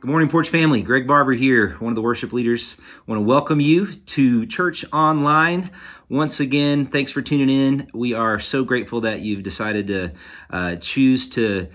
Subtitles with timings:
[0.00, 0.80] Good morning, Porch family.
[0.80, 2.76] Greg Barber here, one of the worship leaders.
[2.80, 5.70] I want to welcome you to Church Online.
[6.08, 7.90] Once again, thanks for tuning in.
[7.92, 10.12] We are so grateful that you've decided to
[10.48, 11.68] uh, choose to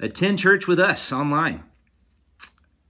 [0.00, 1.62] attend church with us online.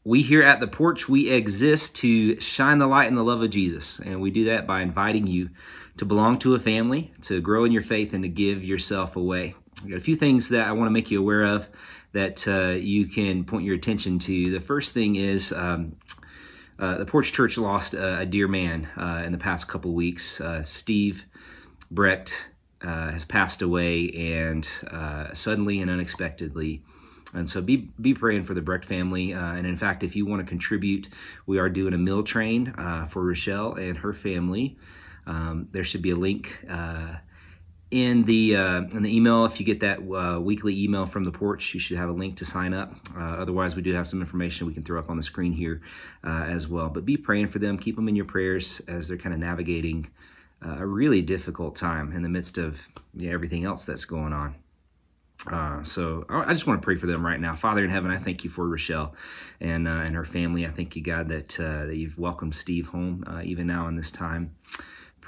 [0.05, 3.51] We here at the Porch, we exist to shine the light and the love of
[3.51, 5.51] Jesus, and we do that by inviting you
[5.97, 9.57] to belong to a family, to grow in your faith, and to give yourself away.
[9.83, 11.67] I've got a few things that I want to make you aware of
[12.13, 14.51] that uh, you can point your attention to.
[14.51, 15.97] The first thing is um,
[16.79, 20.41] uh, the Porch Church lost a, a dear man uh, in the past couple weeks.
[20.41, 21.25] Uh, Steve
[21.91, 22.33] Brecht
[22.83, 26.83] uh, has passed away, and uh, suddenly and unexpectedly.
[27.35, 29.33] And so be be praying for the Brecht family.
[29.33, 31.09] and in fact, if you want to contribute,
[31.47, 32.73] we are doing a meal train
[33.11, 34.79] for Rochelle and her family.
[35.27, 36.59] Um, there should be a link
[37.91, 41.33] in the uh, in the email if you get that uh, weekly email from the
[41.33, 42.95] porch you should have a link to sign up.
[43.17, 45.81] Uh, otherwise we do have some information we can throw up on the screen here
[46.25, 46.91] uh, as well.
[46.91, 47.79] But be praying for them.
[47.79, 50.11] Keep them in your prayers as they're kind of navigating
[50.65, 52.77] uh, a really difficult time in the midst of
[53.15, 54.55] you know, everything else that's going on.
[55.51, 58.11] Uh, so I just want to pray for them right now, Father in heaven.
[58.11, 59.15] I thank you for Rochelle
[59.61, 60.67] and and her family.
[60.67, 64.57] I thank you, God, that that you've welcomed Steve home even now in this time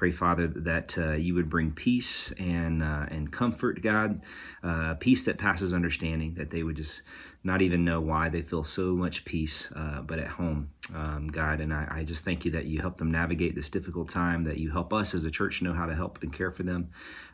[0.00, 4.22] pray, Father, that uh, you would bring peace and uh, and comfort, God,
[4.64, 6.32] uh, peace that passes understanding.
[6.38, 7.02] That they would just
[7.44, 11.60] not even know why they feel so much peace, uh, but at home, um, God.
[11.60, 14.42] And I, I, just thank you that you help them navigate this difficult time.
[14.44, 16.88] That you help us as a church know how to help and care for them,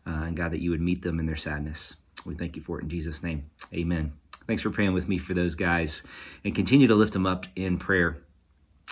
[0.04, 1.94] uh, and God, that you would meet them in their sadness.
[2.24, 3.48] We thank you for it in Jesus' name.
[3.74, 4.12] Amen.
[4.48, 6.02] Thanks for praying with me for those guys,
[6.44, 8.25] and continue to lift them up in prayer.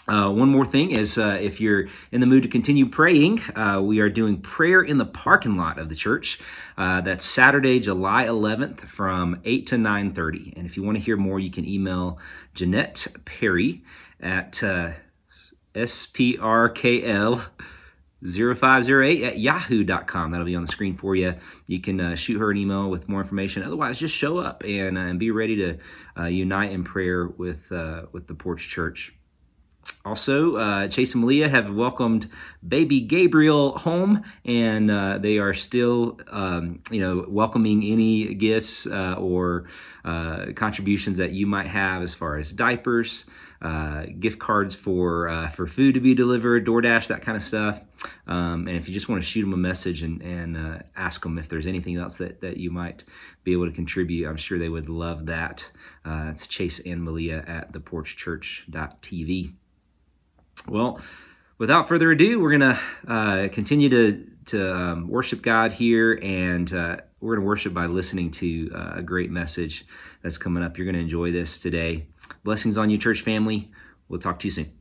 [0.07, 3.81] Uh, one more thing is uh, if you're in the mood to continue praying, uh,
[3.83, 6.41] we are doing prayer in the parking lot of the church.
[6.77, 10.59] Uh, that's Saturday, July 11th from 8 to 9.30.
[10.59, 12.19] And if you want to hear more, you can email
[12.55, 13.83] Jeanette Perry
[14.21, 14.91] at uh,
[15.75, 17.43] sprkl
[18.23, 20.31] 0508 at yahoo.com.
[20.31, 21.35] That'll be on the screen for you.
[21.67, 23.63] You can uh, shoot her an email with more information.
[23.63, 27.71] Otherwise, just show up and, and be ready to unite in prayer with,
[28.13, 29.15] with the Porch Church.
[30.05, 32.31] Also, uh, Chase and Malia have welcomed
[32.67, 39.15] baby Gabriel home, and uh, they are still, um, you know, welcoming any gifts uh,
[39.19, 39.65] or
[40.05, 43.25] uh, contributions that you might have as far as diapers,
[43.63, 47.81] uh, gift cards for uh, for food to be delivered, DoorDash, that kind of stuff.
[48.27, 51.39] Um, and if you just want to shoot them a message and, and ask them
[51.39, 53.05] if there's anything else that, that you might
[53.43, 55.67] be able to contribute, I'm sure they would love that.
[56.05, 59.55] it's Chase and Malia at theporchchurch.tv.
[60.69, 61.01] Well,
[61.59, 66.73] without further ado, we're going to uh, continue to, to um, worship God here, and
[66.73, 69.87] uh, we're going to worship by listening to uh, a great message
[70.23, 70.77] that's coming up.
[70.77, 72.07] You're going to enjoy this today.
[72.45, 73.71] Blessings on you, church family.
[74.09, 74.73] We'll talk to you soon.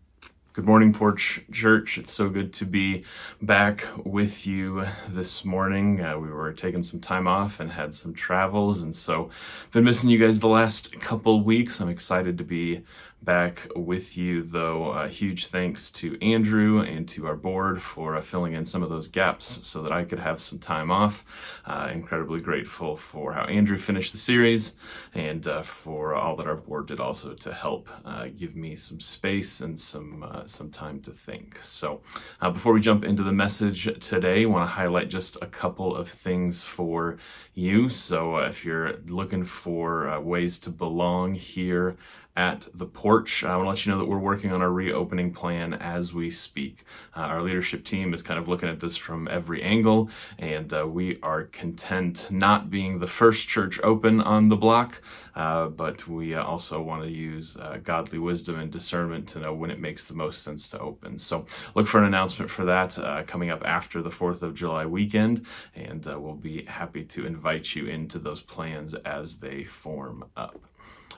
[0.54, 1.98] Good morning, Porch Church.
[1.98, 3.04] It's so good to be
[3.42, 6.00] back with you this morning.
[6.00, 9.32] Uh, we were taking some time off and had some travels, and so
[9.72, 11.82] been missing you guys the last couple weeks.
[11.82, 12.84] I'm excited to be
[13.24, 14.92] back with you, though.
[14.92, 18.90] Uh, huge thanks to Andrew and to our board for uh, filling in some of
[18.90, 21.26] those gaps so that I could have some time off.
[21.66, 24.76] Uh, incredibly grateful for how Andrew finished the series
[25.14, 29.00] and uh, for all that our board did also to help uh, give me some
[29.00, 31.60] space and some uh, some time to think.
[31.62, 32.02] So,
[32.42, 36.10] before we jump into the message today, I want to highlight just a couple of
[36.10, 37.18] things for
[37.54, 37.90] you.
[37.90, 41.96] So, if you're looking for ways to belong here
[42.36, 43.44] at the porch.
[43.44, 46.32] I want to let you know that we're working on our reopening plan as we
[46.32, 46.84] speak.
[47.16, 50.88] Uh, our leadership team is kind of looking at this from every angle, and uh,
[50.88, 55.02] we are content not being the first church open on the block,
[55.36, 59.54] uh, but we uh, also want to use uh, godly wisdom and discernment to know
[59.54, 61.20] when it makes the most sense to open.
[61.20, 61.46] So
[61.76, 65.46] look for an announcement for that uh, coming up after the 4th of July weekend,
[65.76, 70.60] and we'll be happy to invite you into those plans as they form up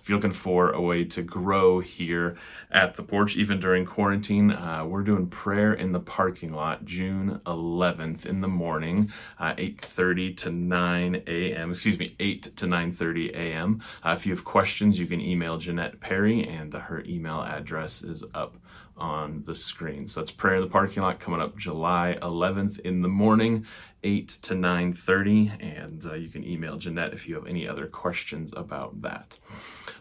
[0.05, 2.37] if you're looking for a way to grow here
[2.69, 7.41] at the porch, even during quarantine, uh, we're doing prayer in the parking lot June
[7.47, 13.81] 11th in the morning, uh, 8.30 to 9 a.m., excuse me, 8 to 9.30 a.m.
[14.05, 18.23] Uh, if you have questions, you can email Jeanette Perry, and her email address is
[18.35, 18.57] up
[18.97, 20.07] on the screen.
[20.07, 23.65] So that's prayer in the parking lot coming up July 11th in the morning,
[24.05, 28.53] 8 to 9.30 and uh, you can email jeanette if you have any other questions
[28.55, 29.39] about that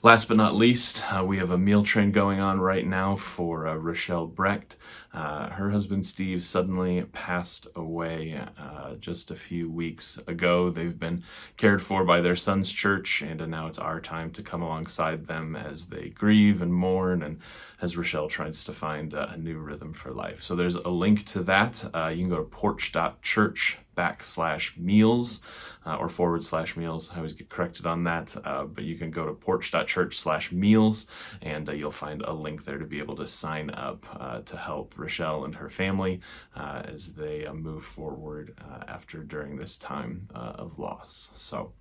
[0.02, 3.67] last but not least uh, we have a meal train going on right now for
[3.67, 4.76] uh, rochelle brecht
[5.14, 10.70] uh, her husband Steve suddenly passed away uh, just a few weeks ago.
[10.70, 11.22] They've been
[11.56, 15.55] cared for by their son's church, and now it's our time to come alongside them
[15.55, 17.38] as they grieve and mourn, and
[17.81, 20.43] as Rochelle tries to find uh, a new rhythm for life.
[20.43, 21.84] So there's a link to that.
[21.94, 25.41] Uh, you can go to porch.church backslash meals
[25.87, 27.11] uh, or forward slash meals.
[27.12, 31.06] I always get corrected on that, uh, but you can go to porch.church slash meals
[31.43, 34.56] and uh, you'll find a link there to be able to sign up uh, to
[34.56, 36.20] help Rochelle and her family
[36.56, 38.58] uh, as they uh, move forward
[38.88, 41.32] after during this time of loss.
[41.37, 41.73] So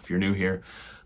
[0.00, 0.62] if you're new here,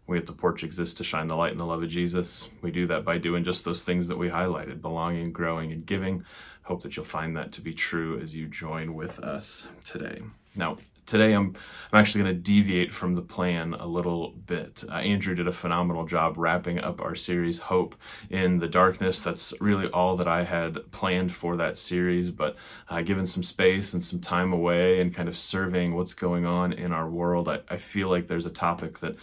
[0.07, 2.49] we at the porch exist to shine the light in the love of Jesus.
[2.63, 6.25] We do that by doing just those things that we highlighted belonging, growing, and giving.
[6.67, 10.21] Hope that you'll find that to be true as you join with us today.
[10.57, 11.55] Now, today I'm,
[11.93, 14.83] I'm actually going to deviate from the plan a little bit.
[14.91, 17.95] Uh, Andrew did a phenomenal job wrapping up our series Hope
[18.31, 19.21] in the Darkness.
[19.21, 22.57] That's really all that I had planned for that series, but
[22.89, 26.73] uh, given some space and some time away and kind of surveying what's going on
[26.73, 29.15] in our world, I, I feel like there's a topic that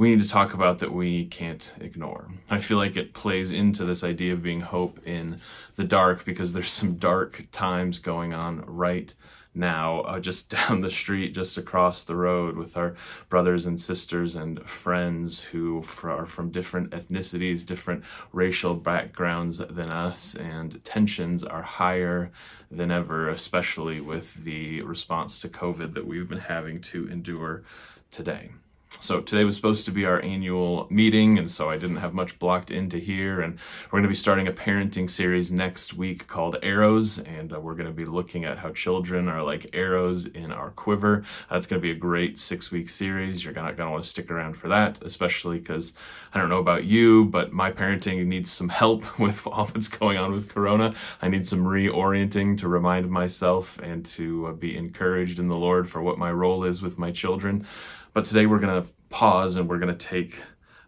[0.00, 2.30] we need to talk about that we can't ignore.
[2.48, 5.36] I feel like it plays into this idea of being hope in
[5.76, 9.12] the dark because there's some dark times going on right
[9.54, 12.96] now uh, just down the street, just across the road with our
[13.28, 18.02] brothers and sisters and friends who are from different ethnicities, different
[18.32, 22.30] racial backgrounds than us, and tensions are higher
[22.70, 27.64] than ever, especially with the response to COVID that we've been having to endure
[28.10, 28.48] today.
[28.98, 32.38] So today was supposed to be our annual meeting, and so I didn't have much
[32.38, 33.40] blocked into here.
[33.40, 37.60] And we're going to be starting a parenting series next week called Arrows, and uh,
[37.60, 41.24] we're going to be looking at how children are like arrows in our quiver.
[41.48, 43.42] That's going to be a great six-week series.
[43.42, 45.94] You're not going to want to stick around for that, especially because
[46.34, 50.18] I don't know about you, but my parenting needs some help with all that's going
[50.18, 50.94] on with Corona.
[51.22, 55.88] I need some reorienting to remind myself and to uh, be encouraged in the Lord
[55.88, 57.66] for what my role is with my children.
[58.12, 60.36] But today we're going to pause and we're going to take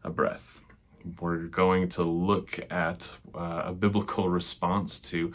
[0.03, 0.61] a breath.
[1.21, 5.33] We're going to look at uh, a biblical response to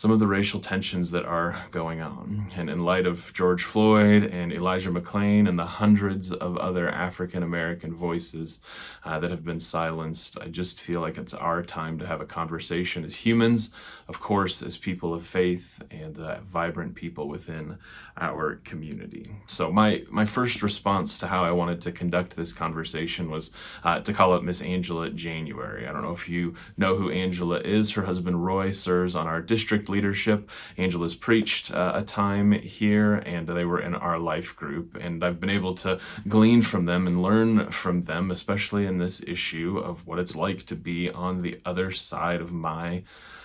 [0.00, 2.46] some of the racial tensions that are going on.
[2.56, 7.42] And in light of George Floyd and Elijah McClain and the hundreds of other African
[7.42, 8.60] American voices
[9.04, 12.24] uh, that have been silenced, I just feel like it's our time to have a
[12.24, 13.72] conversation as humans,
[14.08, 17.76] of course, as people of faith and uh, vibrant people within
[18.16, 19.30] our community.
[19.48, 23.50] So my my first response to how I wanted to conduct this conversation was
[23.84, 25.86] uh, to call up Miss Angela January.
[25.86, 27.92] I don't know if you know who Angela is.
[27.92, 30.48] Her husband Roy serves on our district leadership.
[30.76, 34.96] Angela's preached uh, a time here, and they were in our life group.
[35.00, 39.22] And I've been able to glean from them and learn from them, especially in this
[39.26, 43.02] issue of what it's like to be on the other side of my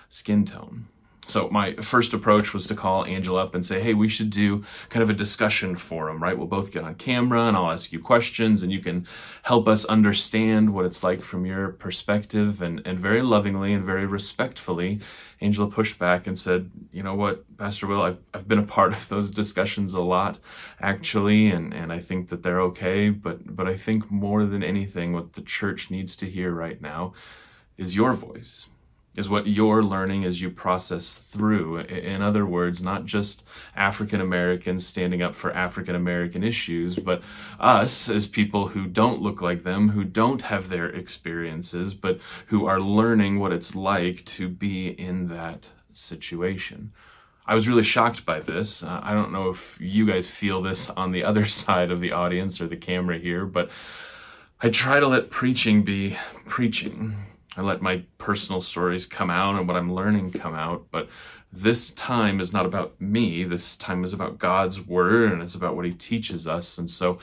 [0.10, 0.88] skin tone.
[1.28, 4.64] So my first approach was to call Angela up and say, hey, we should do
[4.90, 6.38] kind of a discussion forum, right?
[6.38, 9.08] We'll both get on camera and I'll ask you questions and you can
[9.44, 12.62] help us understand what it's like from your perspective.
[12.62, 15.00] And, and very lovingly and very respectfully,
[15.42, 18.94] Angela pushed back and said, you know what, Pastor Will, I've, I've been a part
[18.94, 20.38] of those discussions a lot,
[20.80, 23.10] actually, and, and I think that they're okay.
[23.10, 27.14] But, but I think more than anything, what the church needs to hear right now
[27.78, 28.68] is your voice
[29.18, 31.80] is what you're learning as you process through.
[31.80, 33.44] In other words, not just
[33.76, 37.22] African Americans standing up for African American issues, but
[37.60, 42.66] us as people who don't look like them, who don't have their experiences, but who
[42.66, 46.92] are learning what it's like to be in that situation.
[47.48, 48.84] I was really shocked by this.
[48.84, 52.12] Uh, I don't know if you guys feel this on the other side of the
[52.12, 53.70] audience or the camera here, but
[54.62, 57.16] I try to let preaching be preaching
[57.58, 60.88] I let my personal stories come out and what I'm learning come out.
[60.92, 61.10] But
[61.52, 63.44] this time is not about me.
[63.44, 66.78] This time is about God's word and it's about what He teaches us.
[66.78, 67.20] And so,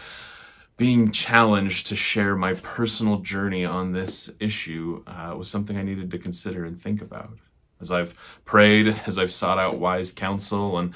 [0.79, 6.11] being challenged to share my personal journey on this issue uh, was something I needed
[6.11, 7.39] to consider and think about.
[7.81, 10.95] As I've prayed, as I've sought out wise counsel, and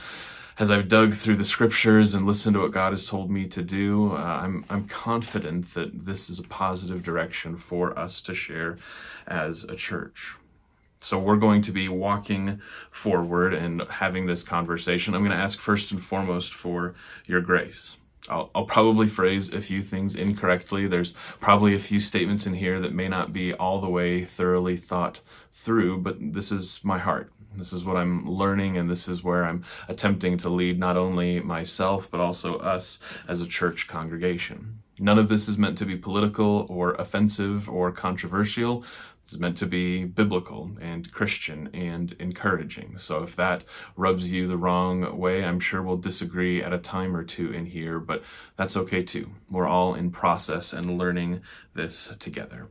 [0.59, 3.63] as I've dug through the scriptures and listened to what God has told me to
[3.63, 8.77] do, uh, I'm, I'm confident that this is a positive direction for us to share
[9.27, 10.37] as a church.
[10.99, 12.61] So we're going to be walking
[12.91, 15.15] forward and having this conversation.
[15.15, 16.95] I'm going to ask first and foremost for
[17.27, 17.99] your grace.
[18.29, 20.89] I'll, I'll, probably phrase a few things incorrectly.
[20.89, 24.77] There's probably a few statements in here that may not be all the way thoroughly
[24.77, 25.21] thought
[25.53, 27.31] through, but this is my heart.
[27.57, 31.41] This is what I'm learning, and this is where I'm attempting to lead not only
[31.41, 32.99] myself, but also us
[33.29, 34.83] as a church congregation.
[34.99, 38.83] None of this is meant to be political or offensive or controversial.
[39.25, 42.97] This is meant to be biblical and Christian and encouraging.
[42.97, 43.65] So if that
[43.97, 47.67] rubs you the wrong way, I'm sure we'll disagree at a time or two in
[47.67, 48.23] here, but
[48.55, 49.33] that's okay too.
[49.51, 51.43] We're all in process and learning
[51.75, 52.69] this together.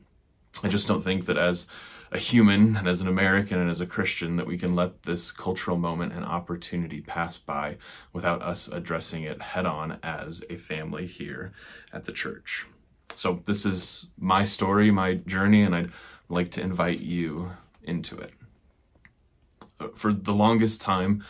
[0.63, 1.67] I just don't think that as
[2.11, 5.31] a human and as an American and as a Christian that we can let this
[5.31, 7.77] cultural moment and opportunity pass by
[8.13, 11.51] without us addressing it head on as a family here
[11.91, 12.67] at the church.
[13.13, 15.91] So, this is my story, my journey, and I'd
[16.27, 17.51] like to invite you
[17.83, 18.33] into it.
[19.79, 21.23] Uh, for the longest time,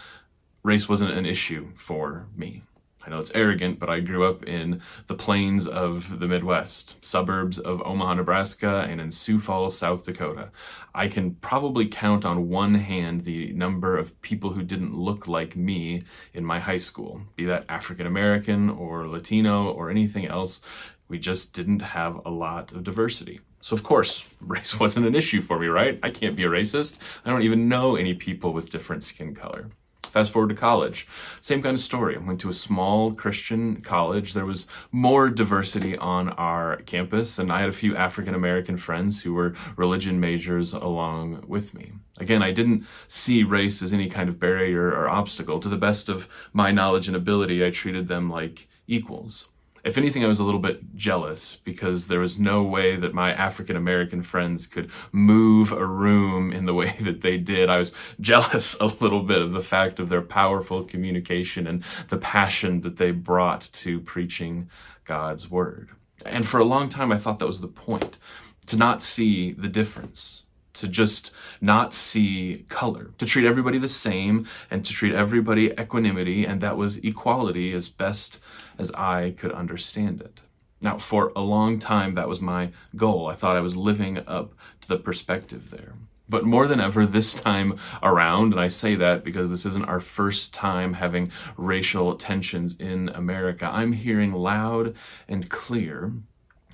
[0.63, 2.63] race wasn't an issue for me.
[3.05, 7.59] I know it's arrogant, but I grew up in the plains of the Midwest, suburbs
[7.59, 10.49] of Omaha, Nebraska, and in Sioux Falls, South Dakota.
[10.95, 15.55] I can probably count on one hand the number of people who didn't look like
[15.55, 20.61] me in my high school, be that African American or Latino or anything else.
[21.07, 23.39] We just didn't have a lot of diversity.
[23.61, 25.99] So, of course, race wasn't an issue for me, right?
[26.01, 26.97] I can't be a racist.
[27.23, 29.69] I don't even know any people with different skin color.
[30.15, 31.09] Fast forward to college,
[31.41, 32.15] same kind of story.
[32.15, 34.33] I went to a small Christian college.
[34.33, 39.23] There was more diversity on our campus, and I had a few African American friends
[39.23, 41.91] who were religion majors along with me.
[42.17, 45.59] Again, I didn't see race as any kind of barrier or obstacle.
[45.59, 49.49] To the best of my knowledge and ability, I treated them like equals.
[49.85, 53.31] If anything, I was a little bit jealous because there was no way that my
[53.31, 57.69] African American friends could move a room in the way that they did.
[57.69, 62.17] I was jealous a little bit of the fact of their powerful communication and the
[62.17, 64.69] passion that they brought to preaching
[65.03, 65.89] God's word.
[66.25, 68.17] And for a long time, I thought that was the point
[68.65, 70.44] to not see the difference
[70.75, 76.45] to just not see color, to treat everybody the same and to treat everybody equanimity,
[76.45, 78.39] and that was equality as best
[78.77, 80.41] as I could understand it.
[80.81, 83.27] Now, for a long time, that was my goal.
[83.27, 85.93] I thought I was living up to the perspective there.
[86.27, 89.99] But more than ever this time around, and I say that because this isn't our
[89.99, 94.95] first time having racial tensions in America, I'm hearing loud
[95.27, 96.13] and clear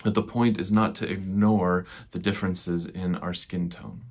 [0.03, 4.01] that the point is not to ignore the differences in our skin tone.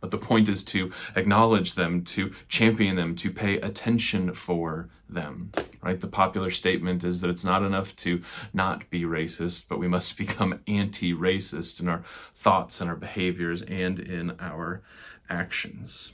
[0.00, 5.50] But the point is to acknowledge them, to champion them, to pay attention for them.
[5.82, 6.00] Right?
[6.00, 8.22] The popular statement is that it's not enough to
[8.52, 13.98] not be racist, but we must become anti-racist in our thoughts and our behaviors and
[13.98, 14.82] in our
[15.28, 16.12] actions.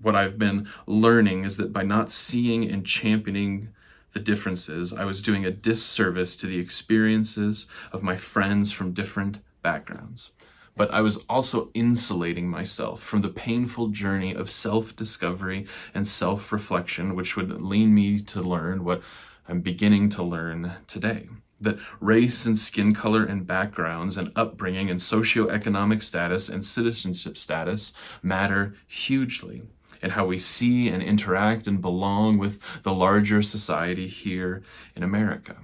[0.00, 3.68] What I've been learning is that by not seeing and championing
[4.12, 9.38] the differences, I was doing a disservice to the experiences of my friends from different
[9.62, 10.32] backgrounds.
[10.76, 16.50] But I was also insulating myself from the painful journey of self discovery and self
[16.50, 19.02] reflection, which would lead me to learn what
[19.48, 21.28] I'm beginning to learn today
[21.62, 27.92] that race and skin color and backgrounds and upbringing and socioeconomic status and citizenship status
[28.22, 29.62] matter hugely
[30.02, 34.62] and how we see and interact and belong with the larger society here
[34.96, 35.56] in America.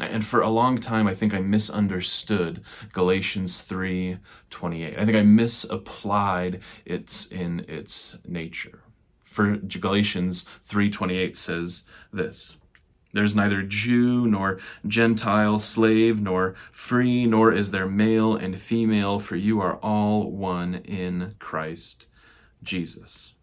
[0.00, 2.62] And for a long time, I think I misunderstood
[2.92, 4.98] Galatians 3:28.
[4.98, 8.80] I think I misapplied its in its nature.
[9.24, 12.56] For Galatians 3:28 says this:
[13.12, 19.36] There's neither Jew nor Gentile, slave nor free, nor is there male and female, for
[19.36, 22.06] you are all one in Christ
[22.62, 23.34] Jesus.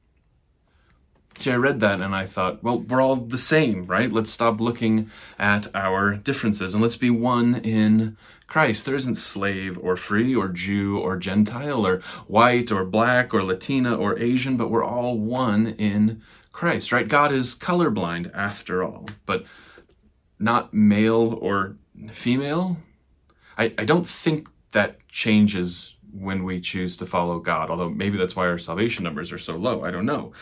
[1.37, 4.11] See, I read that and I thought, well, we're all the same, right?
[4.11, 8.17] Let's stop looking at our differences and let's be one in
[8.47, 8.85] Christ.
[8.85, 13.95] There isn't slave or free or Jew or Gentile or white or black or Latina
[13.95, 17.07] or Asian, but we're all one in Christ, right?
[17.07, 19.45] God is colorblind after all, but
[20.39, 21.75] not male or
[22.11, 22.77] female.
[23.59, 28.35] I, I don't think that changes when we choose to follow God, although maybe that's
[28.35, 29.83] why our salvation numbers are so low.
[29.83, 30.33] I don't know.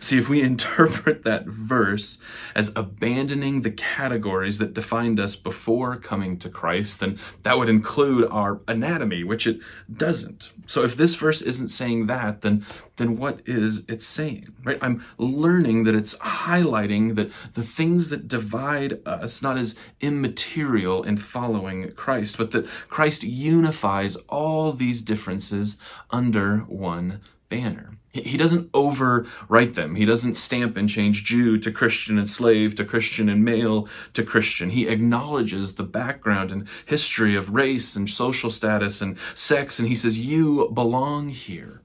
[0.00, 2.18] See, if we interpret that verse
[2.54, 8.28] as abandoning the categories that defined us before coming to Christ, then that would include
[8.30, 9.60] our anatomy, which it
[9.94, 10.52] doesn't.
[10.66, 12.64] So if this verse isn't saying that, then
[12.96, 14.54] then what is it saying?
[14.62, 14.78] Right?
[14.80, 21.16] I'm learning that it's highlighting that the things that divide us not as immaterial in
[21.16, 25.76] following Christ, but that Christ unifies all these differences
[26.10, 27.98] under one banner.
[28.14, 29.96] He doesn't overwrite them.
[29.96, 34.22] He doesn't stamp and change Jew to Christian and slave to Christian and male to
[34.22, 34.70] Christian.
[34.70, 39.96] He acknowledges the background and history of race and social status and sex, and he
[39.96, 41.82] says, You belong here.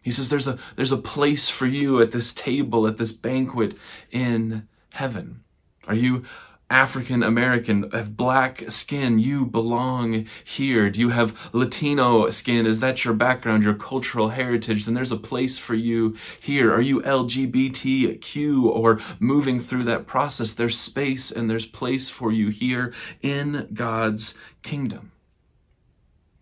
[0.00, 3.76] He says there's a there's a place for you at this table at this banquet
[4.10, 5.44] in heaven.
[5.86, 6.24] Are you
[6.70, 10.90] African American, have black skin, you belong here.
[10.90, 12.66] Do you have Latino skin?
[12.66, 14.84] Is that your background, your cultural heritage?
[14.84, 16.72] Then there's a place for you here.
[16.72, 20.52] Are you LGBTQ or moving through that process?
[20.52, 25.12] There's space and there's place for you here in God's kingdom.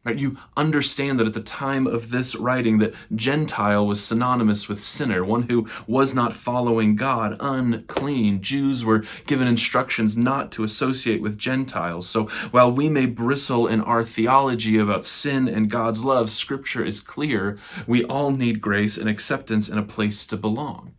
[0.07, 0.17] Right?
[0.17, 5.25] You understand that at the time of this writing that Gentile was synonymous with sinner,
[5.25, 8.41] one who was not following God, unclean.
[8.41, 12.09] Jews were given instructions not to associate with Gentiles.
[12.09, 17.01] So while we may bristle in our theology about sin and God's love, scripture is
[17.01, 17.59] clear.
[17.89, 20.95] We all need grace and acceptance and a place to belong.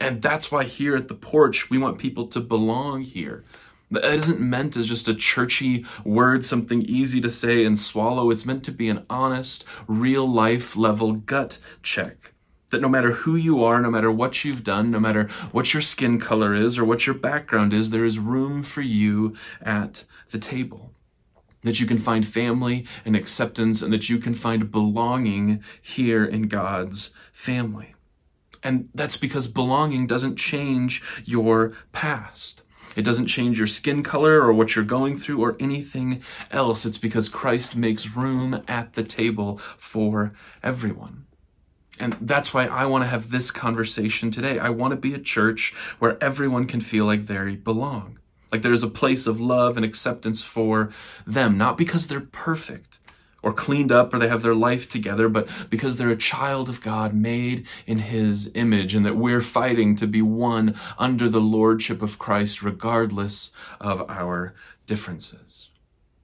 [0.00, 3.44] And that's why here at the porch, we want people to belong here.
[3.90, 8.30] That isn't meant as just a churchy word, something easy to say and swallow.
[8.30, 12.32] It's meant to be an honest, real life level gut check.
[12.70, 15.80] That no matter who you are, no matter what you've done, no matter what your
[15.80, 20.38] skin color is or what your background is, there is room for you at the
[20.38, 20.92] table.
[21.64, 26.46] That you can find family and acceptance and that you can find belonging here in
[26.46, 27.94] God's family.
[28.62, 32.62] And that's because belonging doesn't change your past.
[32.96, 36.84] It doesn't change your skin color or what you're going through or anything else.
[36.84, 40.32] It's because Christ makes room at the table for
[40.62, 41.26] everyone.
[41.98, 44.58] And that's why I want to have this conversation today.
[44.58, 48.18] I want to be a church where everyone can feel like they belong.
[48.50, 50.90] Like there's a place of love and acceptance for
[51.26, 52.89] them, not because they're perfect,
[53.42, 56.80] or cleaned up or they have their life together, but because they're a child of
[56.80, 62.02] God made in His image and that we're fighting to be one under the Lordship
[62.02, 64.54] of Christ regardless of our
[64.86, 65.70] differences.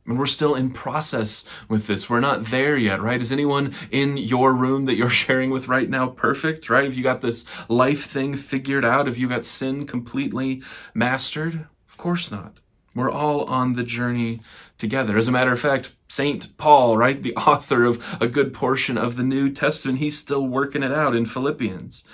[0.06, 2.08] And we're still in process with this.
[2.08, 3.20] We're not there yet, right?
[3.20, 6.85] Is anyone in your room that you're sharing with right now perfect, right?
[6.85, 9.06] Have you got this life thing figured out?
[9.06, 10.62] Have you got sin completely
[10.94, 11.66] mastered?
[11.88, 12.58] Of course not.
[12.94, 14.40] We're all on the journey
[14.78, 15.18] together.
[15.18, 16.57] As a matter of fact, St.
[16.57, 20.83] Paul, right, the author of a good portion of the New Testament, he's still working
[20.83, 22.05] it out in Philippians.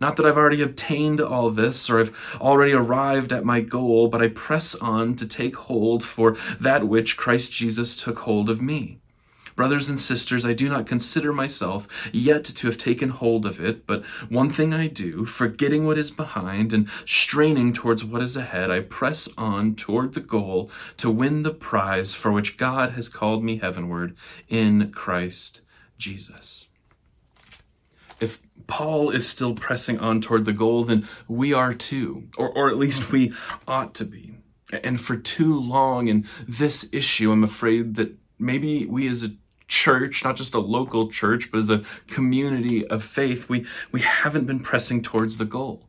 [0.00, 4.20] Not that I've already obtained all this or I've already arrived at my goal, but
[4.20, 8.98] I press on to take hold for that which Christ Jesus took hold of me.
[9.56, 13.86] Brothers and sisters, I do not consider myself yet to have taken hold of it,
[13.86, 18.70] but one thing I do, forgetting what is behind and straining towards what is ahead,
[18.70, 23.44] I press on toward the goal to win the prize for which God has called
[23.44, 24.16] me heavenward
[24.48, 25.60] in Christ
[25.98, 26.66] Jesus.
[28.20, 32.70] If Paul is still pressing on toward the goal, then we are too, or, or
[32.70, 33.32] at least we
[33.68, 34.34] ought to be.
[34.82, 39.32] And for too long in this issue, I'm afraid that maybe we as a
[39.68, 44.46] church, not just a local church, but as a community of faith, we, we haven't
[44.46, 45.88] been pressing towards the goal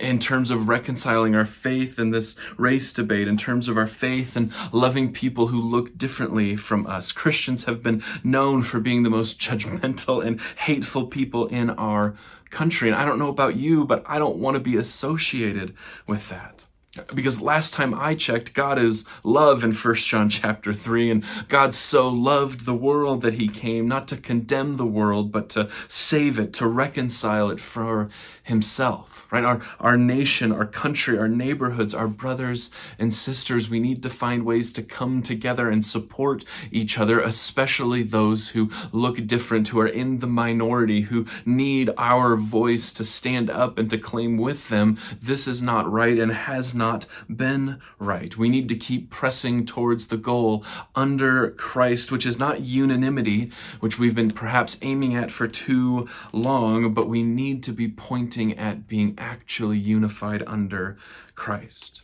[0.00, 4.36] in terms of reconciling our faith in this race debate, in terms of our faith
[4.36, 7.12] and loving people who look differently from us.
[7.12, 12.14] Christians have been known for being the most judgmental and hateful people in our
[12.50, 12.88] country.
[12.88, 15.74] And I don't know about you, but I don't want to be associated
[16.06, 16.64] with that.
[17.14, 21.74] Because last time I checked, God is love in 1 John chapter 3, and God
[21.74, 26.38] so loved the world that he came not to condemn the world, but to save
[26.38, 28.10] it, to reconcile it for
[28.42, 29.44] himself, right?
[29.44, 34.44] Our, our nation, our country, our neighborhoods, our brothers and sisters, we need to find
[34.44, 39.88] ways to come together and support each other, especially those who look different, who are
[39.88, 44.98] in the minority, who need our voice to stand up and to claim with them,
[45.22, 46.81] this is not right and has not
[47.28, 48.36] been right.
[48.36, 50.64] We need to keep pressing towards the goal
[50.94, 56.94] under Christ, which is not unanimity, which we've been perhaps aiming at for too long,
[56.94, 60.98] but we need to be pointing at being actually unified under
[61.34, 62.02] Christ.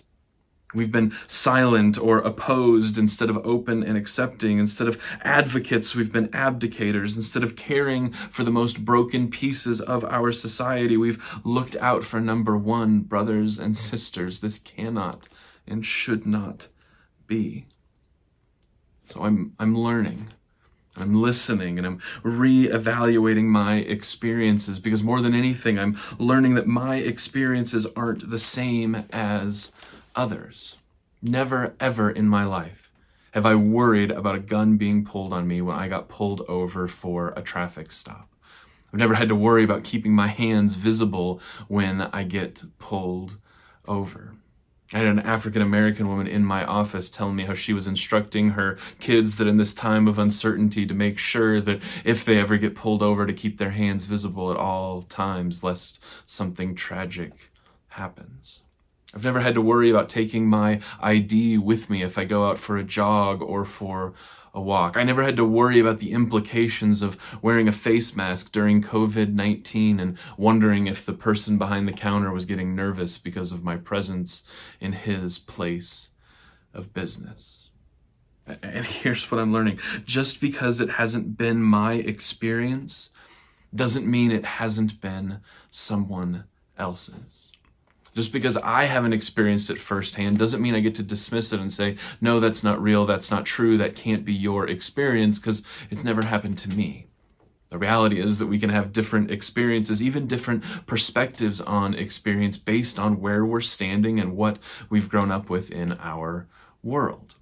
[0.79, 4.59] We've been silent or opposed instead of open and accepting.
[4.59, 7.17] Instead of advocates, we've been abdicators.
[7.17, 12.21] Instead of caring for the most broken pieces of our society, we've looked out for
[12.21, 14.41] number one, brothers and sisters.
[14.41, 15.29] This cannot
[15.67, 16.69] and should not
[17.27, 17.67] be.
[19.05, 20.29] So I'm, I'm learning.
[20.97, 26.97] I'm listening and I'm re-evaluating my experiences because more than anything, I'm learning that my
[26.97, 29.73] experiences aren't the same as
[30.19, 30.77] others.
[31.23, 32.91] Never, ever in my life
[33.33, 36.89] have I worried about a gun being pulled on me when I got pulled over
[36.89, 38.29] for a traffic stop.
[38.93, 43.39] I've never had to worry about keeping my hands visible when I get pulled
[43.87, 44.35] over.
[44.93, 48.51] I had an African American woman in my office telling me how she was instructing
[48.51, 52.57] her kids that in this time of uncertainty to make sure that if they ever
[52.57, 57.51] get pulled over to keep their hands visible at all times lest something tragic
[57.89, 58.63] happens.
[59.15, 62.59] I've never had to worry about taking my ID with me if I go out
[62.59, 64.13] for a jog or for
[64.53, 64.97] a walk.
[64.97, 69.33] I never had to worry about the implications of wearing a face mask during COVID
[69.33, 73.77] 19 and wondering if the person behind the counter was getting nervous because of my
[73.77, 74.43] presence
[74.81, 76.11] in his place
[76.75, 77.71] of business.
[78.47, 83.11] And here's what I'm learning just because it hasn't been my experience
[83.75, 85.41] doesn't mean it hasn't been
[85.71, 86.45] someone
[86.79, 87.53] else's.
[88.19, 91.73] Just because I haven't experienced it firsthand doesn't mean I get to dismiss it and
[91.73, 96.03] say, no, that's not real, that's not true, that can't be your experience, because it's
[96.03, 97.07] never happened to me.
[97.71, 102.99] The reality is that we can have different experiences, even different perspectives on experience based
[102.99, 104.59] on where we're standing and what
[104.91, 106.49] we've grown up with in our
[106.83, 107.37] world.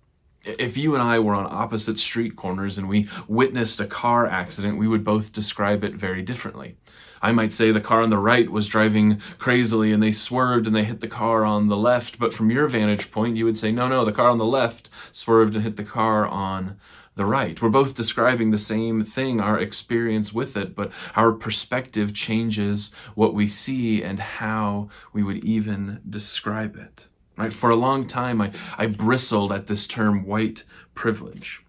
[0.44, 4.76] If you and I were on opposite street corners and we witnessed a car accident,
[4.76, 6.76] we would both describe it very differently.
[7.22, 10.74] I might say the car on the right was driving crazily and they swerved and
[10.74, 13.72] they hit the car on the left, but from your vantage point, you would say,
[13.72, 16.76] no, no, the car on the left swerved and hit the car on
[17.14, 17.60] the right.
[17.60, 23.34] We're both describing the same thing, our experience with it, but our perspective changes what
[23.34, 27.06] we see and how we would even describe it.
[27.36, 27.52] Right?
[27.52, 31.62] For a long time, I, I bristled at this term white privilege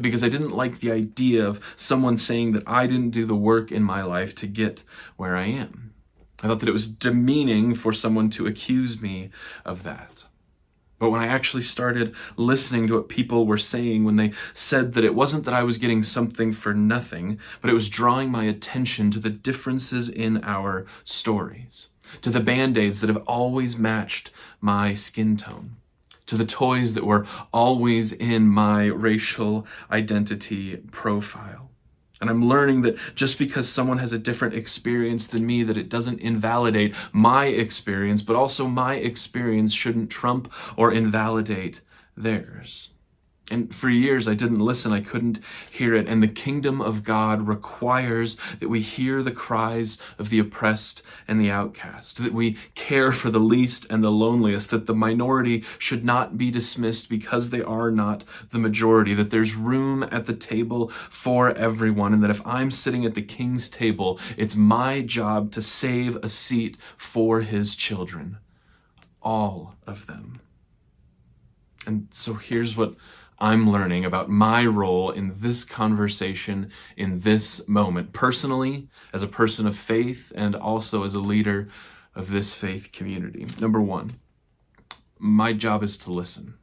[0.00, 3.70] because I didn't like the idea of someone saying that I didn't do the work
[3.70, 4.82] in my life to get
[5.16, 5.94] where I am.
[6.42, 9.30] I thought that it was demeaning for someone to accuse me
[9.64, 10.24] of that.
[10.98, 15.04] But when I actually started listening to what people were saying when they said that
[15.04, 19.12] it wasn't that I was getting something for nothing, but it was drawing my attention
[19.12, 21.88] to the differences in our stories,
[22.20, 25.76] to the band aids that have always matched my skin tone
[26.28, 31.70] to the toys that were always in my racial identity profile.
[32.20, 35.88] And I'm learning that just because someone has a different experience than me, that it
[35.88, 41.80] doesn't invalidate my experience, but also my experience shouldn't trump or invalidate
[42.16, 42.90] theirs.
[43.50, 44.92] And for years, I didn't listen.
[44.92, 45.38] I couldn't
[45.70, 46.06] hear it.
[46.06, 51.40] And the kingdom of God requires that we hear the cries of the oppressed and
[51.40, 56.04] the outcast, that we care for the least and the loneliest, that the minority should
[56.04, 60.90] not be dismissed because they are not the majority, that there's room at the table
[61.08, 65.62] for everyone, and that if I'm sitting at the king's table, it's my job to
[65.62, 68.36] save a seat for his children.
[69.22, 70.40] All of them.
[71.86, 72.94] And so here's what
[73.40, 79.66] I'm learning about my role in this conversation, in this moment, personally, as a person
[79.66, 81.68] of faith, and also as a leader
[82.14, 83.46] of this faith community.
[83.60, 84.10] Number one,
[85.18, 86.54] my job is to listen.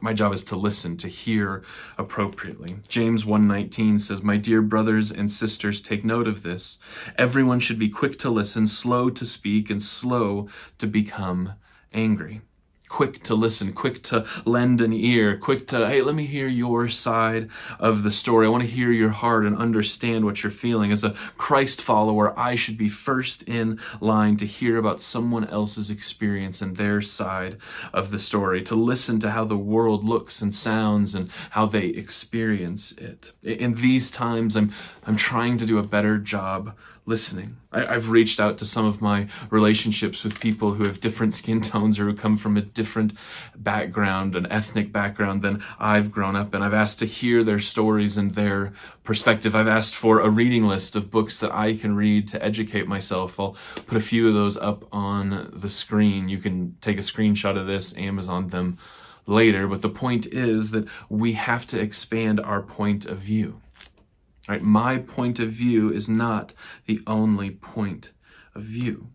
[0.00, 1.62] My, job is to listen, to hear
[1.98, 2.76] appropriately.
[2.88, 6.78] James 1:19 says, "My dear brothers and sisters, take note of this.
[7.16, 11.52] Everyone should be quick to listen, slow to speak, and slow to become
[11.92, 12.40] angry."
[12.94, 16.88] Quick to listen, quick to lend an ear, quick to, hey, let me hear your
[16.88, 17.48] side
[17.80, 18.46] of the story.
[18.46, 20.92] I want to hear your heart and understand what you're feeling.
[20.92, 25.90] As a Christ follower, I should be first in line to hear about someone else's
[25.90, 27.56] experience and their side
[27.92, 31.86] of the story, to listen to how the world looks and sounds and how they
[31.86, 33.32] experience it.
[33.42, 34.72] In these times, I'm,
[35.04, 37.56] I'm trying to do a better job listening.
[37.70, 41.60] I, have reached out to some of my relationships with people who have different skin
[41.60, 43.12] tones or who come from a different
[43.56, 46.62] background, an ethnic background than I've grown up in.
[46.62, 49.54] I've asked to hear their stories and their perspective.
[49.54, 53.38] I've asked for a reading list of books that I can read to educate myself.
[53.38, 56.28] I'll put a few of those up on the screen.
[56.30, 58.78] You can take a screenshot of this, Amazon them
[59.26, 59.68] later.
[59.68, 63.60] But the point is that we have to expand our point of view.
[64.48, 64.62] Right?
[64.62, 66.52] My point of view is not
[66.86, 68.12] the only point
[68.54, 69.08] of view.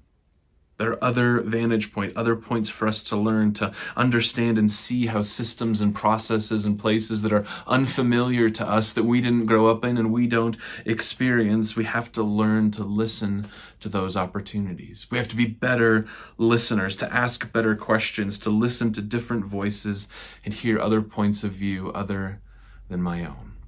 [0.80, 5.08] There are other vantage point, other points for us to learn to understand and see
[5.08, 9.68] how systems and processes and places that are unfamiliar to us that we didn't grow
[9.68, 13.50] up in and we don't experience, we have to learn to listen
[13.82, 15.06] to those opportunities.
[15.12, 20.08] We have to be better listeners, to ask better questions, to listen to different voices
[20.46, 22.40] and hear other points of view other
[22.88, 23.59] than my own.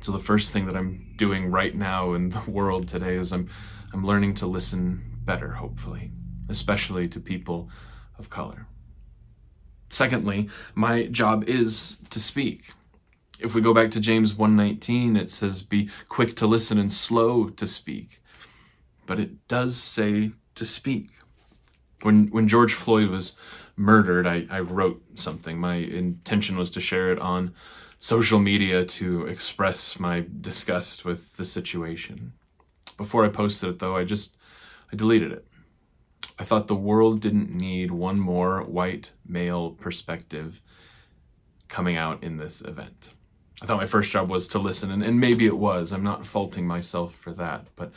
[0.00, 3.48] So the first thing that I'm doing right now in the world today is I'm
[3.92, 6.10] I'm learning to listen better, hopefully,
[6.48, 7.70] especially to people
[8.18, 8.66] of color.
[9.88, 12.72] Secondly, my job is to speak.
[13.38, 17.48] If we go back to James 119, it says be quick to listen and slow
[17.48, 18.20] to speak.
[19.06, 21.10] But it does say to speak.
[22.02, 23.36] When, when George Floyd was
[23.76, 25.58] murdered, I, I wrote something.
[25.58, 27.54] My intention was to share it on
[27.98, 32.32] social media to express my disgust with the situation.
[32.96, 34.36] Before I posted it, though, I just
[34.92, 35.46] I deleted it.
[36.38, 40.60] I thought the world didn't need one more white male perspective
[41.68, 43.10] coming out in this event.
[43.60, 45.92] I thought my first job was to listen, and, and maybe it was.
[45.92, 47.92] I'm not faulting myself for that, but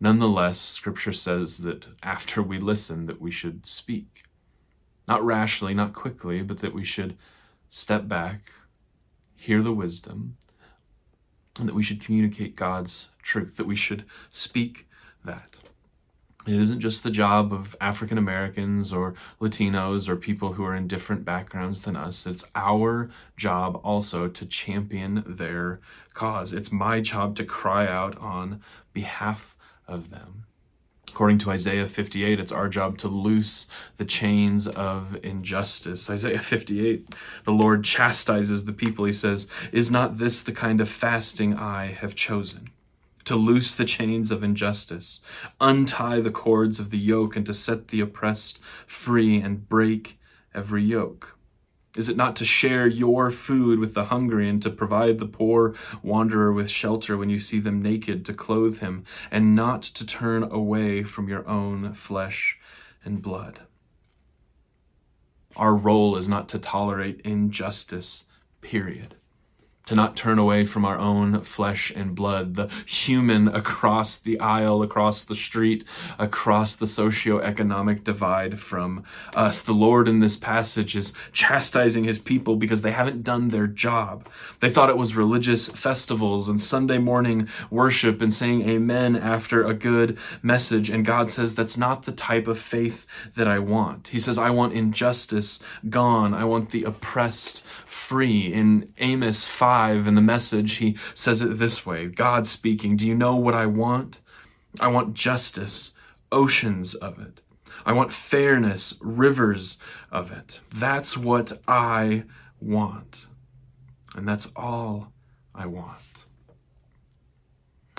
[0.00, 4.24] nonetheless, Scripture says that after we listen, that we should speak,
[5.06, 7.16] not rashly, not quickly, but that we should
[7.68, 8.40] step back,
[9.36, 10.36] hear the wisdom,
[11.58, 14.88] and that we should communicate God's truth, that we should speak
[15.24, 15.56] that.
[16.46, 20.86] It isn't just the job of African Americans or Latinos or people who are in
[20.86, 22.26] different backgrounds than us.
[22.26, 25.80] It's our job also to champion their
[26.12, 26.52] cause.
[26.52, 28.60] It's my job to cry out on
[28.92, 29.56] behalf
[29.88, 30.44] of them.
[31.14, 36.10] According to Isaiah 58, it's our job to loose the chains of injustice.
[36.10, 39.04] Isaiah 58, the Lord chastises the people.
[39.04, 42.70] He says, Is not this the kind of fasting I have chosen?
[43.26, 45.20] To loose the chains of injustice,
[45.60, 50.18] untie the cords of the yoke, and to set the oppressed free and break
[50.52, 51.33] every yoke.
[51.96, 55.74] Is it not to share your food with the hungry and to provide the poor
[56.02, 60.42] wanderer with shelter when you see them naked, to clothe him, and not to turn
[60.42, 62.58] away from your own flesh
[63.04, 63.60] and blood?
[65.56, 68.24] Our role is not to tolerate injustice,
[68.60, 69.14] period
[69.86, 74.82] to not turn away from our own flesh and blood, the human across the aisle,
[74.82, 75.84] across the street,
[76.18, 79.60] across the socio-economic divide from us.
[79.60, 84.28] The Lord in this passage is chastising his people because they haven't done their job.
[84.60, 89.74] They thought it was religious festivals and Sunday morning worship and saying amen after a
[89.74, 90.88] good message.
[90.88, 94.08] And God says, that's not the type of faith that I want.
[94.08, 96.32] He says, I want injustice gone.
[96.32, 97.64] I want the oppressed
[98.22, 103.14] In Amos 5, in the message, he says it this way God speaking, Do you
[103.14, 104.20] know what I want?
[104.80, 105.92] I want justice,
[106.32, 107.40] oceans of it.
[107.86, 109.78] I want fairness, rivers
[110.10, 110.60] of it.
[110.74, 112.24] That's what I
[112.60, 113.26] want.
[114.16, 115.12] And that's all
[115.54, 116.24] I want.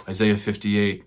[0.08, 1.04] Isaiah 58,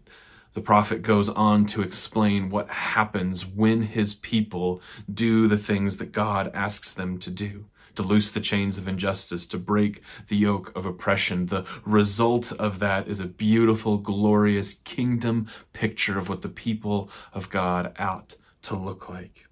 [0.53, 4.81] the prophet goes on to explain what happens when his people
[5.13, 9.47] do the things that God asks them to do to loose the chains of injustice,
[9.47, 11.47] to break the yoke of oppression.
[11.47, 17.51] The result of that is a beautiful, glorious kingdom picture of what the people of
[17.51, 19.49] God ought to look like.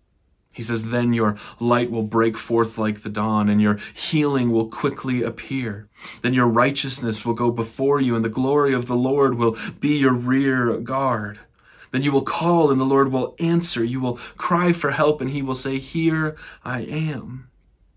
[0.57, 4.68] He says, Then your light will break forth like the dawn, and your healing will
[4.68, 5.87] quickly appear.
[6.22, 9.99] Then your righteousness will go before you, and the glory of the Lord will be
[9.99, 11.40] your rear guard.
[11.90, 13.85] Then you will call, and the Lord will answer.
[13.85, 17.51] You will cry for help, and he will say, Here I am.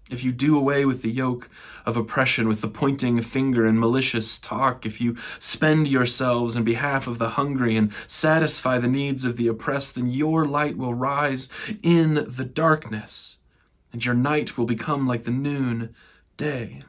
[0.09, 1.49] If you do away with the yoke
[1.85, 7.05] of oppression, with the pointing finger and malicious talk, if you spend yourselves in behalf
[7.05, 11.47] of the hungry and satisfy the needs of the oppressed, then your light will rise
[11.83, 13.37] in the darkness,
[13.93, 15.93] and your night will become like the noon
[16.37, 16.81] day.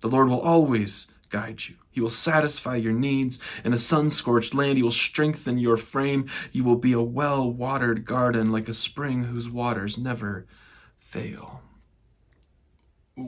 [0.00, 1.74] The Lord will always guide you.
[1.90, 4.78] He will satisfy your needs in a sun scorched land.
[4.78, 6.28] He will strengthen your frame.
[6.52, 10.46] You will be a well watered garden like a spring whose waters never
[10.98, 11.63] fail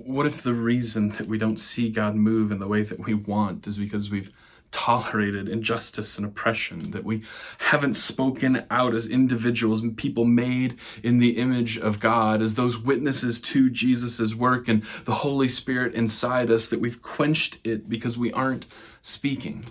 [0.05, 3.15] what if the reason that we don't see God move in the way that we
[3.15, 4.33] want is because we've
[4.73, 7.23] tolerated injustice and oppression, that we
[7.59, 12.77] haven't spoken out as individuals and people made in the image of God, as those
[12.77, 18.19] witnesses to Jesus' work and the Holy Spirit inside us, that we've quenched it because
[18.19, 18.67] we aren't
[19.03, 19.65] speaking,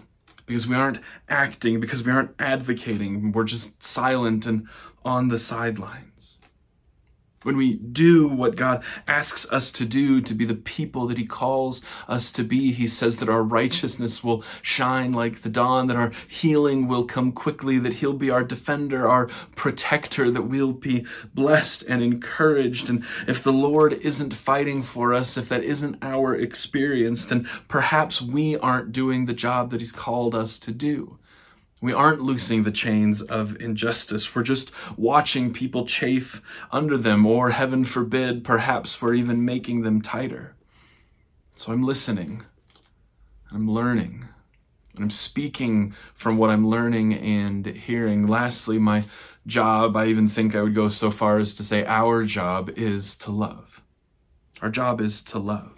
[0.46, 4.68] because we aren't acting, because we aren't advocating, we're just silent and
[5.04, 6.35] on the sidelines
[7.46, 11.26] when we do what God asks us to do to be the people that He
[11.26, 15.96] calls us to be, He says that our righteousness will shine like the dawn, that
[15.96, 21.06] our healing will come quickly, that He'll be our defender, our protector, that we'll be
[21.36, 22.90] blessed and encouraged.
[22.90, 28.22] And if the Lord isn't fighting for us, if that isn't our experience, then perhaps
[28.22, 31.20] we aren't doing the job that He's called us to do.
[31.82, 34.34] We aren't loosing the chains of injustice.
[34.34, 40.02] We're just watching people chafe under them, or heaven forbid, perhaps we're even making them
[40.02, 40.56] tighter.
[41.54, 42.44] So I'm listening,
[43.52, 44.26] I'm learning,
[44.96, 48.26] and I'm speaking from what I'm learning and hearing.
[48.26, 49.04] Lastly, my
[49.46, 53.16] job, I even think I would go so far as to say our job is
[53.18, 53.82] to love.
[54.62, 55.75] Our job is to love.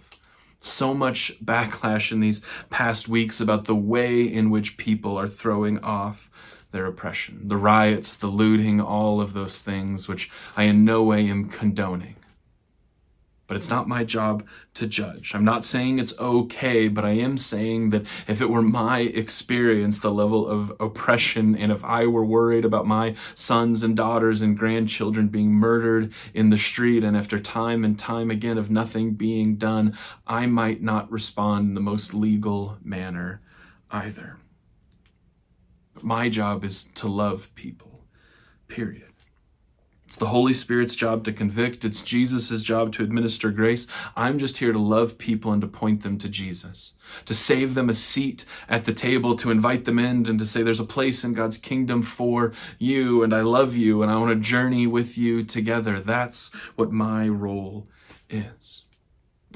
[0.60, 5.80] So much backlash in these past weeks about the way in which people are throwing
[5.80, 6.30] off
[6.72, 7.48] their oppression.
[7.48, 12.16] The riots, the looting, all of those things, which I in no way am condoning
[13.48, 15.34] but it's not my job to judge.
[15.34, 20.00] I'm not saying it's okay, but I am saying that if it were my experience,
[20.00, 24.58] the level of oppression, and if I were worried about my sons and daughters and
[24.58, 29.56] grandchildren being murdered in the street, and after time and time again of nothing being
[29.56, 33.42] done, I might not respond in the most legal manner
[33.90, 34.38] either.
[36.02, 38.04] My job is to love people,
[38.68, 39.07] period.
[40.08, 41.84] It's the Holy Spirit's job to convict.
[41.84, 43.88] It's Jesus' job to administer grace.
[44.16, 46.94] I'm just here to love people and to point them to Jesus,
[47.26, 50.64] to save them a seat at the table, to invite them in and to say
[50.64, 54.32] there's a place in God's kingdom for you and I love you and I want
[54.32, 56.00] to journey with you together.
[56.00, 57.90] That's what my role
[58.30, 58.87] is.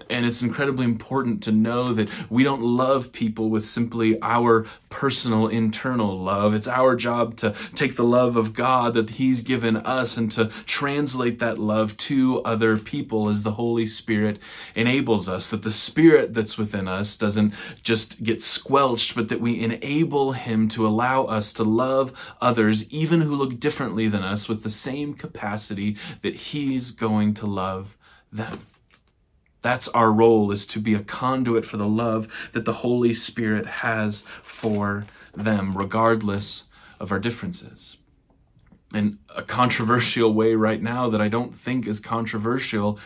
[0.09, 5.47] And it's incredibly important to know that we don't love people with simply our personal
[5.47, 6.53] internal love.
[6.53, 10.45] It's our job to take the love of God that He's given us and to
[10.65, 14.39] translate that love to other people as the Holy Spirit
[14.75, 15.49] enables us.
[15.49, 20.69] That the Spirit that's within us doesn't just get squelched, but that we enable Him
[20.69, 25.13] to allow us to love others, even who look differently than us, with the same
[25.13, 27.97] capacity that He's going to love
[28.31, 28.61] them.
[29.61, 33.65] That's our role is to be a conduit for the love that the Holy Spirit
[33.65, 36.65] has for them, regardless
[36.99, 37.97] of our differences.
[38.93, 42.99] And a controversial way right now that I don't think is controversial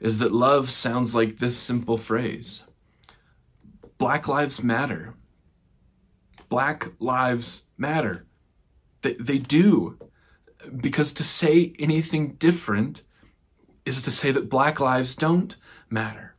[0.00, 2.64] is that love sounds like this simple phrase
[3.98, 5.14] Black Lives Matter.
[6.48, 8.26] Black Lives Matter.
[9.02, 9.98] They, they do.
[10.76, 13.02] Because to say anything different
[13.86, 15.56] is to say that black lives don't
[15.90, 16.34] matter.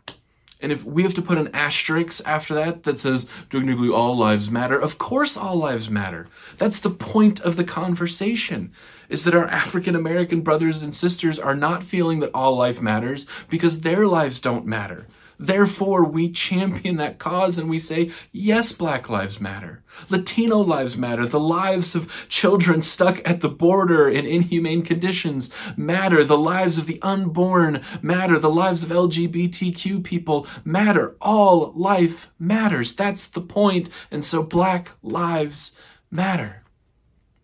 [0.62, 4.52] And if we have to put an asterisk after that that says technically all lives
[4.52, 6.28] matter, of course all lives matter.
[6.58, 8.72] That's the point of the conversation.
[9.10, 13.26] Is that our African American brothers and sisters are not feeling that all life matters
[13.50, 15.08] because their lives don't matter.
[15.41, 19.84] Therefore, we champion that cause and we say, yes, Black Lives Matter.
[20.08, 21.25] Latino lives matter.
[21.25, 26.23] The lives of children stuck at the border in inhumane conditions matter.
[26.23, 28.38] The lives of the unborn matter.
[28.38, 31.15] The lives of LGBTQ people matter.
[31.19, 32.93] All life matters.
[32.93, 33.89] That's the point.
[34.12, 35.75] And so Black Lives
[36.12, 36.61] Matter.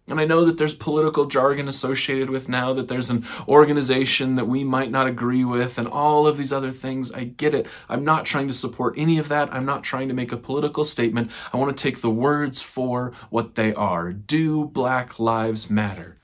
[0.09, 4.47] And I know that there's political jargon associated with now, that there's an organization that
[4.47, 7.11] we might not agree with, and all of these other things.
[7.11, 7.67] I get it.
[7.89, 9.53] I'm not trying to support any of that.
[9.53, 11.29] I'm not trying to make a political statement.
[11.51, 14.13] I want to take the words for what they are.
[14.13, 16.19] Do Black Lives Matter?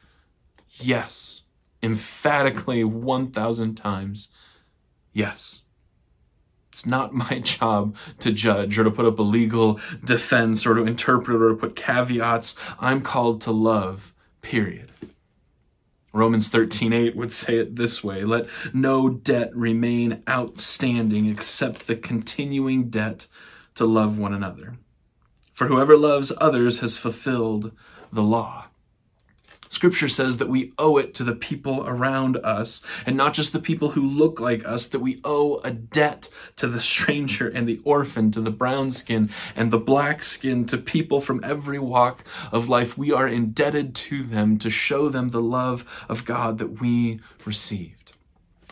[0.78, 1.42] Yes.
[1.82, 4.30] Emphatically, 1,000 times.
[5.12, 5.63] Yes.
[6.74, 10.86] It's not my job to judge or to put up a legal defense or to
[10.86, 12.58] interpret or to put caveats.
[12.80, 14.92] I'm called to love, period.
[16.12, 22.90] Romans 13:8 would say it this way, let no debt remain outstanding except the continuing
[22.90, 23.28] debt
[23.76, 24.78] to love one another.
[25.54, 27.72] For whoever loves others has fulfilled
[28.12, 28.66] the law.
[29.74, 33.60] Scripture says that we owe it to the people around us, and not just the
[33.60, 37.82] people who look like us, that we owe a debt to the stranger and the
[37.84, 42.70] orphan, to the brown skin and the black skin, to people from every walk of
[42.70, 43.00] life.
[43.00, 48.03] We are indebted to them to show them the love of God that we received.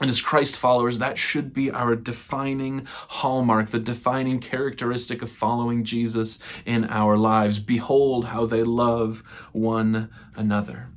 [0.01, 5.83] And as Christ followers, that should be our defining hallmark, the defining characteristic of following
[5.83, 7.59] Jesus in our lives.
[7.59, 10.87] Behold how they love one another.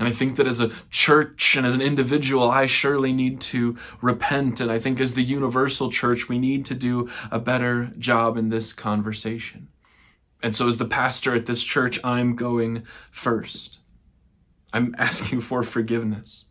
[0.00, 3.78] And I think that as a church and as an individual, I surely need to
[4.00, 4.60] repent.
[4.60, 8.48] And I think as the universal church, we need to do a better job in
[8.48, 9.68] this conversation.
[10.42, 13.78] And so, as the pastor at this church, I'm going first.
[14.72, 16.46] I'm asking for forgiveness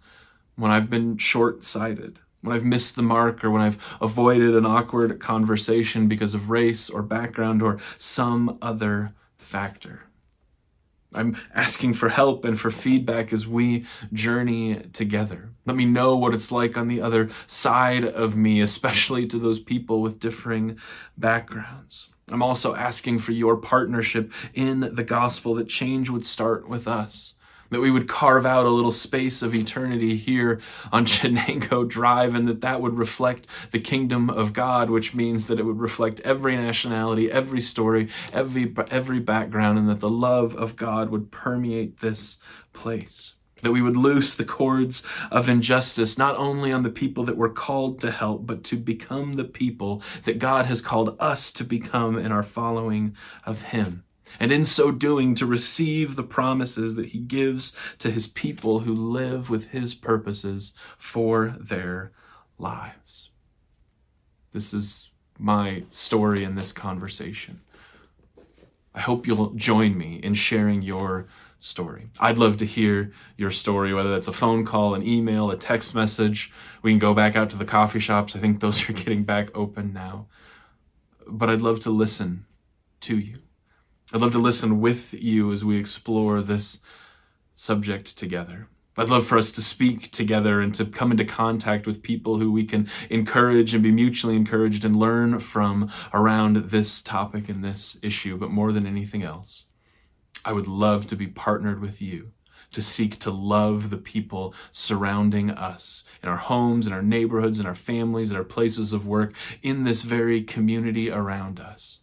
[0.62, 4.66] when I've been short sighted, when I've missed the mark, or when I've avoided an
[4.66, 10.04] awkward conversation because of race or background or some other factor.
[11.16, 15.50] I'm asking for help and for feedback as we journey together.
[15.66, 19.60] Let me know what it's like on the other side of me, especially to those
[19.60, 20.78] people with differing
[21.18, 22.10] backgrounds.
[22.30, 27.34] I'm also asking for your partnership in the gospel that change would start with us
[27.72, 32.48] that we would carve out a little space of eternity here on Chenango Drive, and
[32.48, 36.56] that that would reflect the kingdom of God, which means that it would reflect every
[36.56, 42.38] nationality, every story, every every background, and that the love of God would permeate this
[42.74, 43.34] place.
[43.62, 47.48] that we would loose the cords of injustice, not only on the people that we're
[47.48, 52.18] called to help, but to become the people that God has called us to become
[52.18, 53.16] in our following
[53.46, 54.04] of Him.
[54.40, 58.94] And in so doing, to receive the promises that He gives to His people who
[58.94, 62.12] live with His purposes for their
[62.58, 63.32] lives.
[64.52, 67.62] This is my story in this conversation.
[68.94, 71.28] I hope you'll join me in sharing your
[71.60, 72.10] story.
[72.20, 75.96] I'd love to hear your story, whether that's a phone call, an email, a text
[75.96, 76.52] message.
[76.82, 78.36] We can go back out to the coffee shops.
[78.36, 80.28] I think those are getting back open now.
[81.26, 82.46] But I'd love to listen
[83.02, 83.40] to you.
[84.14, 86.80] I'd love to listen with you as we explore this
[87.56, 88.68] subject together.
[88.98, 92.52] I'd love for us to speak together and to come into contact with people who
[92.52, 97.98] we can encourage and be mutually encouraged and learn from around this topic and this
[98.04, 98.38] issue.
[98.38, 99.66] But more than anything else,
[100.44, 102.34] I would love to be partnered with you
[102.74, 107.66] to seek to love the people surrounding us in our homes, in our neighborhoods, in
[107.66, 109.34] our families, in our places of work,
[109.64, 112.00] in this very community around us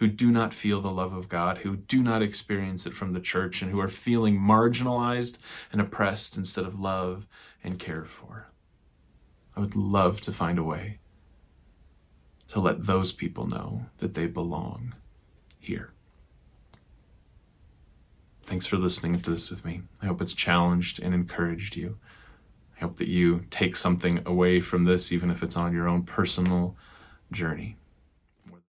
[0.00, 3.20] who do not feel the love of God, who do not experience it from the
[3.20, 5.36] church, and who are feeling marginalized
[5.70, 7.26] and oppressed instead of love
[7.62, 8.48] and cared for.
[9.54, 11.00] I would love to find a way
[12.48, 14.94] to let those people know that they belong
[15.58, 15.92] here.
[18.44, 19.82] Thanks for listening to this with me.
[20.00, 21.98] I hope it's challenged and encouraged you.
[22.78, 26.04] I hope that you take something away from this, even if it's on your own
[26.04, 26.74] personal
[27.30, 27.76] journey.